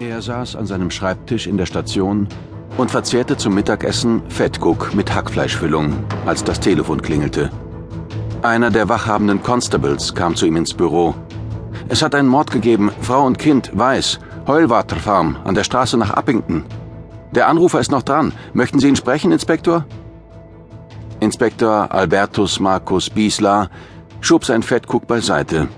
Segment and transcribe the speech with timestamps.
[0.00, 2.26] Er saß an seinem Schreibtisch in der Station
[2.78, 5.92] und verzehrte zum Mittagessen Fettguck mit Hackfleischfüllung,
[6.24, 7.50] als das Telefon klingelte.
[8.40, 11.14] Einer der wachhabenden Constables kam zu ihm ins Büro.
[11.90, 16.16] Es hat einen Mord gegeben, Frau und Kind, weiß, Heulwater Farm, an der Straße nach
[16.16, 16.64] Uppington.
[17.32, 18.32] Der Anrufer ist noch dran.
[18.54, 19.84] Möchten Sie ihn sprechen, Inspektor?
[21.20, 23.68] Inspektor Albertus Markus Biesler
[24.22, 25.68] schob sein Fettguck beiseite.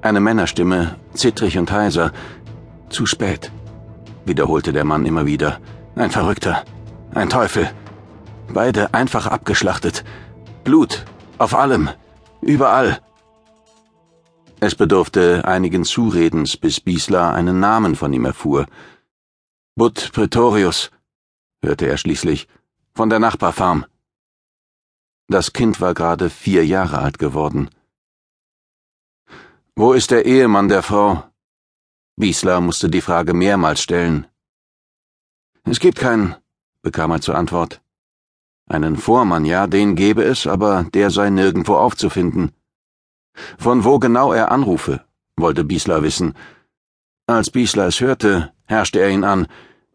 [0.00, 2.12] Eine Männerstimme, zittrig und heiser,
[2.88, 3.52] zu spät,
[4.24, 5.60] wiederholte der Mann immer wieder.
[5.94, 6.64] Ein Verrückter,
[7.14, 7.70] ein Teufel.
[8.52, 10.04] Beide einfach abgeschlachtet.
[10.64, 11.04] Blut,
[11.38, 11.88] auf allem,
[12.40, 13.00] überall.
[14.60, 18.66] Es bedurfte einigen Zuredens, bis Biesler einen Namen von ihm erfuhr.
[19.74, 20.90] Bud Pretorius,
[21.62, 22.48] hörte er schließlich,
[22.94, 23.84] von der Nachbarfarm.
[25.28, 27.68] Das Kind war gerade vier Jahre alt geworden.
[29.74, 31.24] Wo ist der Ehemann der Frau?
[32.18, 34.26] Wiesler musste die Frage mehrmals stellen.
[35.64, 36.34] Es gibt keinen,
[36.80, 37.82] bekam er zur Antwort.
[38.66, 42.52] Einen Vormann, ja, den gebe es, aber der sei nirgendwo aufzufinden.
[43.58, 45.04] Von wo genau er anrufe,
[45.36, 46.34] wollte Biesler wissen.
[47.26, 49.46] Als Biesler es hörte, herrschte er ihn an.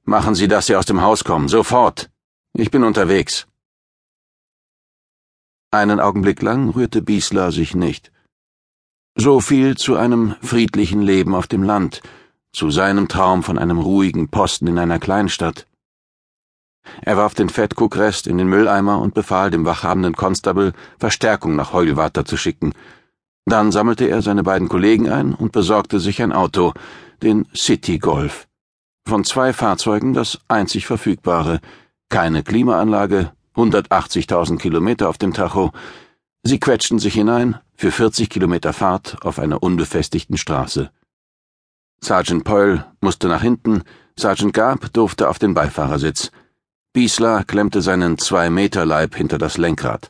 [0.04, 2.12] Machen Sie, dass Sie aus dem Haus kommen, sofort.
[2.54, 3.48] Ich bin unterwegs.
[5.72, 8.12] Einen Augenblick lang rührte Biesler sich nicht.
[9.16, 12.02] So viel zu einem friedlichen Leben auf dem Land,
[12.54, 15.68] zu seinem Traum von einem ruhigen Posten in einer Kleinstadt.
[17.02, 22.26] Er warf den Fettkuckrest in den Mülleimer und befahl dem wachhabenden Constable, Verstärkung nach Heulwater
[22.26, 22.74] zu schicken.
[23.46, 26.74] Dann sammelte er seine beiden Kollegen ein und besorgte sich ein Auto,
[27.22, 28.48] den City Golf.
[29.08, 31.60] Von zwei Fahrzeugen das einzig verfügbare,
[32.10, 35.72] keine Klimaanlage, 180.000 Kilometer auf dem Tacho,
[36.44, 40.92] Sie quetschten sich hinein, für 40 Kilometer Fahrt auf einer unbefestigten Straße.
[42.04, 43.84] Sergeant Peul musste nach hinten,
[44.18, 46.32] Sergeant Gab durfte auf den Beifahrersitz.
[46.94, 50.10] Biesler klemmte seinen Zwei-Meter-Leib hinter das Lenkrad.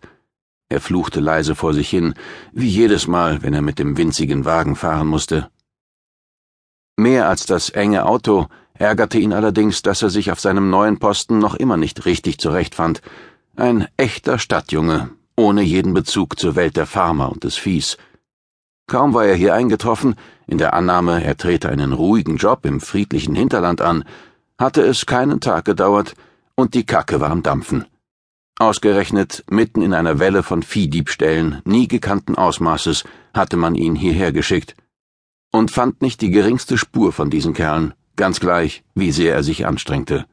[0.69, 2.13] Er fluchte leise vor sich hin,
[2.53, 5.49] wie jedes Mal, wenn er mit dem winzigen Wagen fahren musste.
[6.95, 11.39] Mehr als das enge Auto ärgerte ihn allerdings, dass er sich auf seinem neuen Posten
[11.39, 13.01] noch immer nicht richtig zurechtfand.
[13.57, 17.97] Ein echter Stadtjunge, ohne jeden Bezug zur Welt der Farmer und des Viehs.
[18.87, 20.15] Kaum war er hier eingetroffen,
[20.47, 24.03] in der Annahme, er trete einen ruhigen Job im friedlichen Hinterland an,
[24.57, 26.13] hatte es keinen Tag gedauert,
[26.55, 27.85] und die Kacke war am Dampfen.
[28.59, 34.75] Ausgerechnet mitten in einer Welle von Viehdiebstählen nie gekannten Ausmaßes hatte man ihn hierher geschickt
[35.51, 39.65] und fand nicht die geringste Spur von diesen Kerlen, ganz gleich, wie sehr er sich
[39.65, 40.25] anstrengte.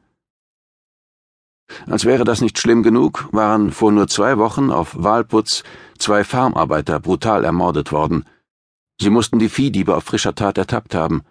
[1.85, 5.63] Als wäre das nicht schlimm genug, waren vor nur zwei Wochen auf Walputz
[5.97, 8.25] zwei Farmarbeiter brutal ermordet worden.
[9.01, 11.23] Sie mussten die Viehdiebe auf frischer Tat ertappt haben.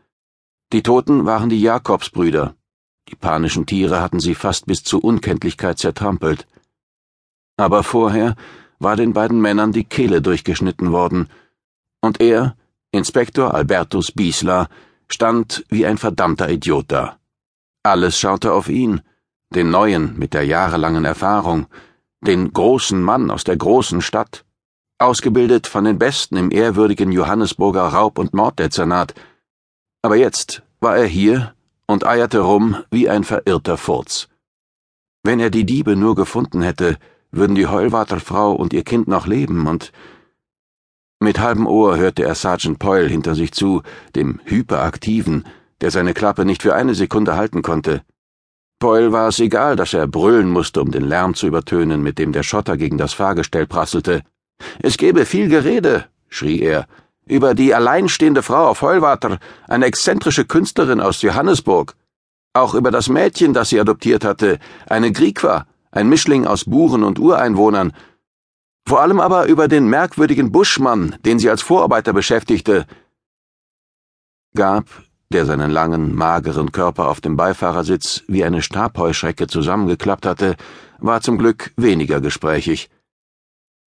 [0.72, 2.54] Die Toten waren die Jakobsbrüder.
[3.08, 6.46] Die panischen Tiere hatten sie fast bis zur Unkenntlichkeit zertrampelt.
[7.56, 8.36] Aber vorher
[8.78, 11.28] war den beiden Männern die Kehle durchgeschnitten worden,
[12.00, 12.56] und er,
[12.92, 14.68] Inspektor Albertus Biesler,
[15.08, 17.18] stand wie ein verdammter Idiot da.
[17.82, 19.00] Alles schaute auf ihn,
[19.54, 21.66] den Neuen mit der jahrelangen Erfahrung,
[22.20, 24.44] den großen Mann aus der großen Stadt,
[24.98, 29.14] ausgebildet von den Besten im ehrwürdigen Johannesburger Raub- und Morddezernat.
[30.02, 31.54] Aber jetzt war er hier
[31.86, 34.28] und eierte rum wie ein verirrter Furz.
[35.22, 36.98] Wenn er die Diebe nur gefunden hätte,
[37.30, 39.92] würden die Heulwater Frau und ihr Kind noch leben und
[41.20, 43.82] mit halbem Ohr hörte er Sergeant Poyle hinter sich zu,
[44.14, 45.44] dem Hyperaktiven,
[45.80, 48.02] der seine Klappe nicht für eine Sekunde halten konnte.
[48.78, 52.32] Poyle war es egal, dass er brüllen musste, um den Lärm zu übertönen, mit dem
[52.32, 54.22] der Schotter gegen das Fahrgestell prasselte.
[54.80, 56.86] Es gebe viel Gerede, schrie er,
[57.26, 61.96] über die alleinstehende Frau auf Heulwater, eine exzentrische Künstlerin aus Johannesburg.
[62.54, 67.18] Auch über das Mädchen, das sie adoptiert hatte, eine Griegwa, ein Mischling aus Buren und
[67.18, 67.92] Ureinwohnern.
[68.86, 72.86] Vor allem aber über den merkwürdigen Buschmann, den sie als Vorarbeiter beschäftigte.
[74.54, 74.86] Gab,
[75.32, 80.56] der seinen langen, mageren Körper auf dem Beifahrersitz wie eine Stabheuschrecke zusammengeklappt hatte,
[80.98, 82.88] war zum Glück weniger gesprächig.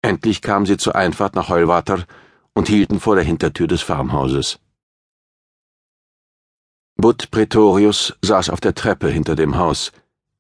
[0.04, 2.06] Endlich kamen sie zur Einfahrt nach Heulwater
[2.54, 4.60] und hielten vor der Hintertür des Farmhauses.
[6.96, 9.92] Bud Pretorius saß auf der Treppe hinter dem Haus,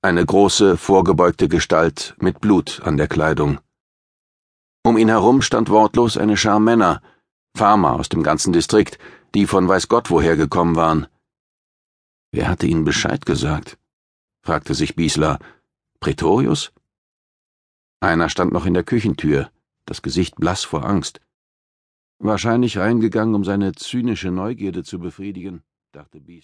[0.03, 3.59] eine große, vorgebeugte Gestalt mit Blut an der Kleidung.
[4.83, 7.01] Um ihn herum stand wortlos eine Schar Männer,
[7.55, 8.97] Farmer aus dem ganzen Distrikt,
[9.35, 11.07] die von weiß Gott woher gekommen waren.
[12.31, 13.77] Wer hatte ihnen Bescheid gesagt?
[14.43, 15.39] fragte sich Biesler.
[15.99, 16.71] Prätorius?
[17.99, 19.51] Einer stand noch in der Küchentür,
[19.85, 21.21] das Gesicht blass vor Angst.
[22.19, 26.39] Wahrscheinlich reingegangen, um seine zynische Neugierde zu befriedigen, dachte Biesler.